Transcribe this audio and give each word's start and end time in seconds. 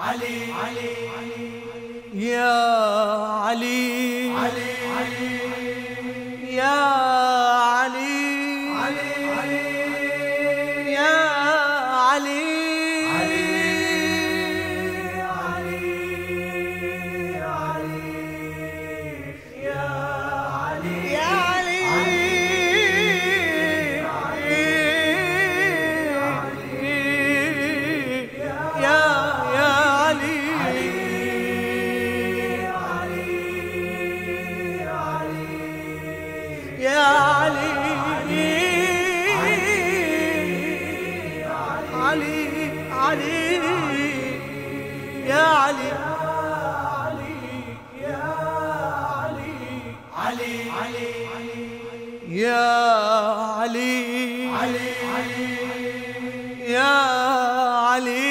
علي. 0.00 0.52
علي 0.52 0.90
يا 2.14 2.52
علي. 3.44 4.29
يا 36.80 37.00
علي. 37.38 37.70
يا 45.26 45.44
علي. 45.44 45.90
علي 50.12 50.50
علي. 50.52 51.10
يا 52.28 52.62
علي. 53.60 54.50
علي. 54.54 55.50
يا 56.68 56.90
علي. 57.88 58.29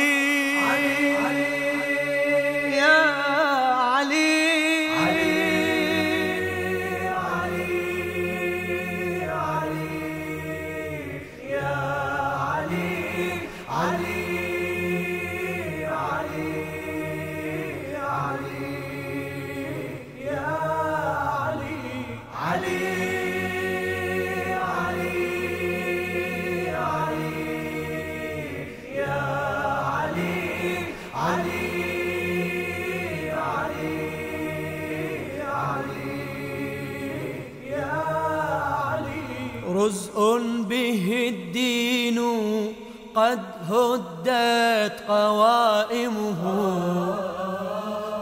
قد 43.19 43.39
هدت 43.69 44.97
قوائمه 45.07 46.41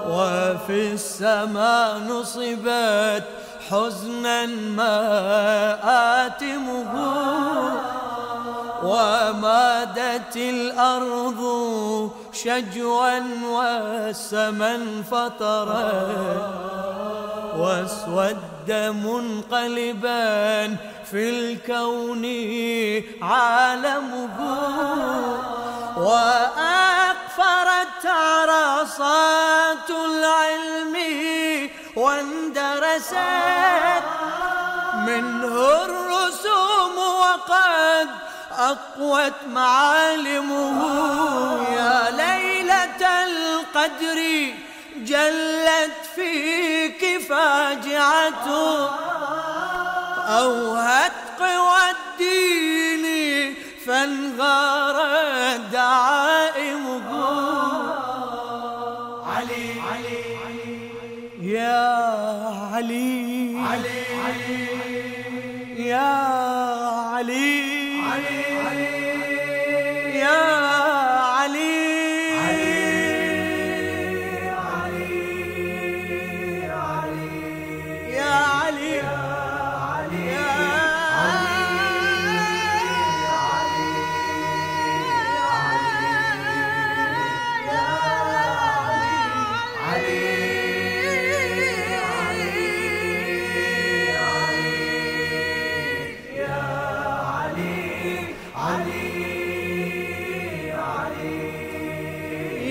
وفي 0.09 0.93
السماء 0.93 1.97
نصبت 1.97 3.23
حزنا 3.69 4.45
مآتمه 4.79 6.13
ومادت 8.83 10.35
الأرض 10.35 11.41
شجوا 12.33 13.19
والسماء 13.53 14.79
فطرت 15.11 16.67
واسود 17.57 18.37
منقلبا 19.05 20.67
في 21.11 21.29
الكون 21.29 22.25
عالمه. 23.21 24.66
واندرست 32.97 34.03
منه 35.05 35.55
الرسوم 35.85 36.97
وقد 36.97 38.09
أقوت 38.57 39.33
معالمه. 39.47 40.79
يا 41.73 42.11
ليلة 42.11 43.23
القدر 43.23 44.19
جلت 44.97 45.97
فيك 46.15 47.21
فاجعة. 47.29 48.47
أوهت 50.27 51.11
قوى 51.39 51.81
الدين 51.91 53.55
فانغارت 53.85 55.61
دعائمه. 55.71 57.07
علي 59.27 59.81
علي. 59.81 60.27
يا 61.41 62.66
علي. 62.77 63.57
علي. 63.57 64.67
يا 65.77 66.09
علي. 67.13 67.76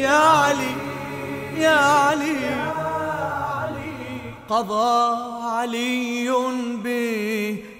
يا 0.02 0.18
علي 0.18 0.74
يا 1.56 1.76
علي. 1.76 2.40
قضى 4.50 5.16
علي 5.44 6.30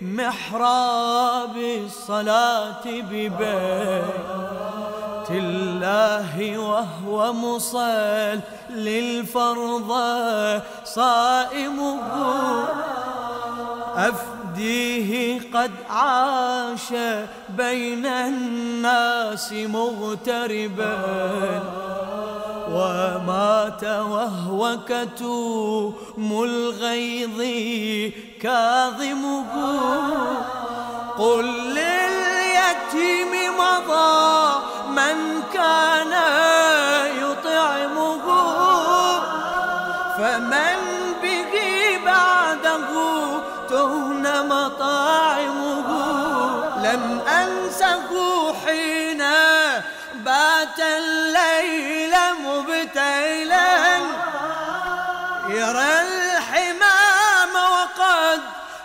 بمحراب 0.03 1.57
الصلاة 1.57 2.85
ببيت 2.87 3.37
الله 5.31 6.59
وهو 6.59 7.33
مصل 7.33 8.41
للفرض 8.71 9.91
صائمه. 10.85 12.01
أفديه 14.57 15.41
قد 15.55 15.71
عاش 15.91 16.93
بين 17.49 18.07
الناس 18.07 19.53
مغتربا. 19.53 20.97
ومات 22.71 23.85
وهو 23.85 24.79
كتوم 24.89 26.43
الغيظ 26.45 27.41
كاظمه. 28.43 29.53
قل 31.19 31.45
لليتيم 31.77 33.33
مضى 33.59 34.59
من 34.89 35.43
كان 35.55 36.13
يطعمه. 37.23 38.27
فمن 40.19 40.76
مطاعمه 44.49 45.89
لم 46.85 47.21
أنسه 47.21 48.09
حين 48.67 49.23
بات 50.15 50.81
الليل 50.81 52.15
مبتيلا 52.45 53.97
يرى 55.49 56.01
الحمام 56.01 57.55
وقد 57.55 58.41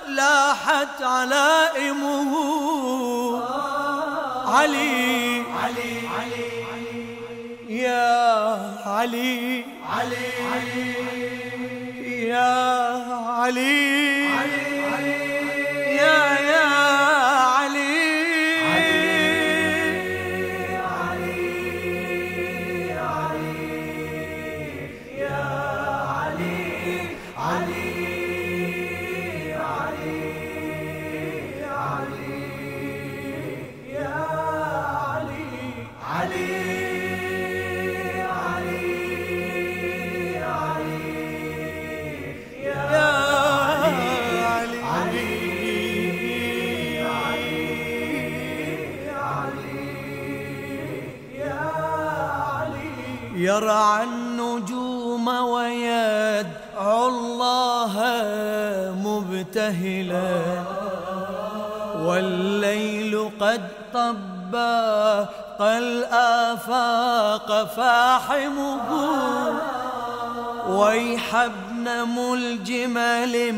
لاحت 0.08 1.02
علائمه. 1.02 2.32
علي 4.48 5.44
علي 5.64 6.08
علي. 6.18 6.52
يا 7.70 8.58
علي 8.86 9.66
علي 9.90 10.32
يا 12.28 12.54
علي. 13.28 14.26
يا 14.26 14.61
يرعى 53.62 54.04
النجوم 54.04 55.28
ويدعو 55.28 57.08
الله 57.08 57.94
مبتهلا. 59.06 60.42
والليل 61.96 63.32
قد 63.42 63.62
طبق 63.94 65.62
الآفاق 65.62 67.50
فاحمه. 67.78 68.90
ويح 70.70 71.36
ابن 71.36 71.90
ملجمل 72.08 73.54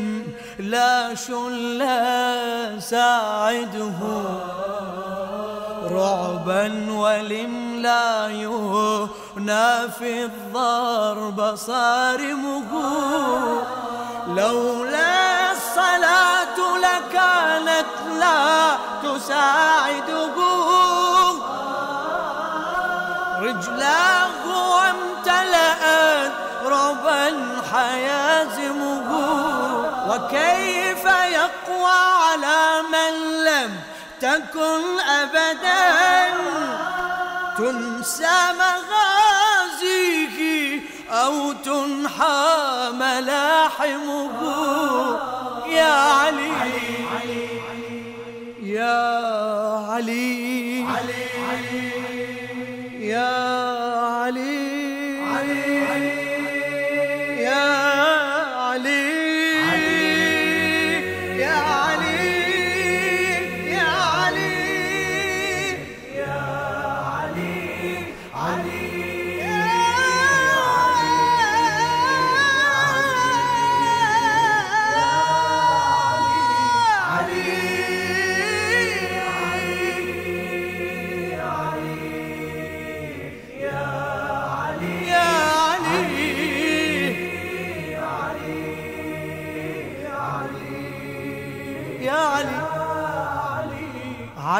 لا 0.58 1.14
شلا 1.14 2.78
ساعده. 2.78 4.00
رعبا 5.90 6.92
ولم 6.92 7.76
لا 7.82 8.28
ينافي 8.28 10.24
الضرب 10.24 11.56
صارمه. 11.56 12.70
لولا 14.28 15.52
الصلاة 15.52 16.56
لكانت 16.78 17.92
لا 18.18 18.76
تساعده. 19.02 20.34
رجلاه 23.40 24.44
وامتلأت 24.74 26.32
ربا 26.64 27.24
حيازمه. 27.72 29.08
وكيف 30.08 31.04
يقوى 31.04 31.98
على 32.24 32.82
من 32.92 33.14
لم 33.44 33.80
تكن 34.24 35.00
أبدا. 35.00 35.84
تنسى 37.58 38.38
مغازيه 38.58 40.34
أو 41.10 41.52
تنحى 41.52 42.90
ملاحمه. 42.92 44.38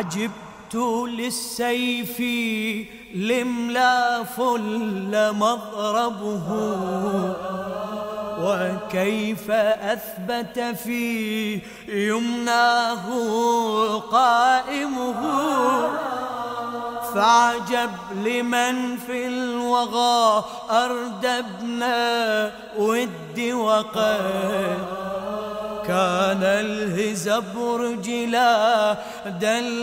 عجبت 0.04 0.74
للسيف 1.08 2.20
لملا 3.14 4.24
فل 4.24 5.32
مضربه 5.32 6.48
وكيف 8.40 9.50
أثبت 9.50 10.60
في 10.60 11.60
يمناه 11.88 13.04
قائمه؟ 13.98 15.20
فعجب 17.14 17.90
لمن 18.24 18.96
في 18.96 19.26
الوغى 19.26 20.44
أردبنا 20.70 22.52
ود 22.78 23.40
وقد 23.52 25.13
كان 25.86 26.42
الهزبر 26.42 27.80
جلا 27.92 28.96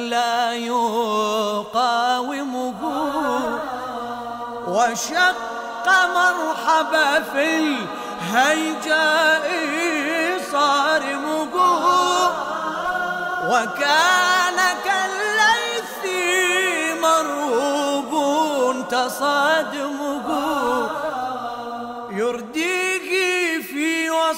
لا 0.09 0.53
يقاومه. 0.53 1.61
وشق 4.67 5.35
مرحبا 5.87 7.19
في 7.33 7.43
الهيجاء 7.59 9.45
صارمه. 10.51 11.55
وكان 13.49 14.59
كالليث 14.85 16.01
مرهوب 17.01 18.11
تصادمه. 18.89 20.10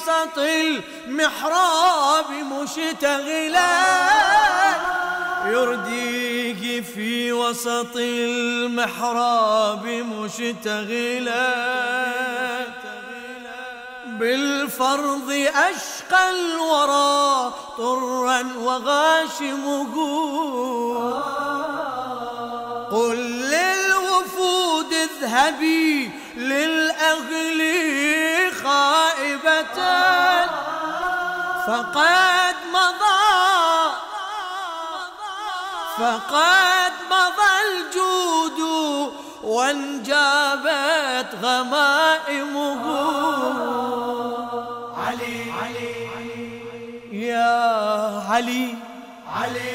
وسط 0.04 0.38
المحراب 0.38 2.30
مشتغلا 2.30 3.80
يرديه 5.46 6.80
في 6.80 7.32
وسط 7.32 7.96
المحراب 7.96 9.86
مشتغلا 9.86 11.54
بالفرض 14.06 15.30
أشقى 15.54 16.30
الورى 16.30 17.54
طرا 17.76 18.42
وغاشمه. 18.58 19.94
قل 22.90 23.16
للوفود 23.16 24.92
اذهبي 24.92 26.10
للأهل 26.36 26.73
فقد 31.66 32.56
مضى 32.72 33.24
فقد 35.98 36.92
مضى 37.10 37.52
الجود 37.68 38.60
وانجابت 39.42 41.30
غمائمه. 41.42 42.82
علي 45.06 45.52
علي. 45.60 45.94
يا 47.12 48.22
علي 48.30 48.74
علي. 49.36 49.74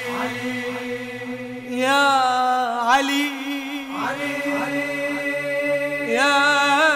يا 1.69 2.09
علي 2.89 3.31
يا 6.09 6.88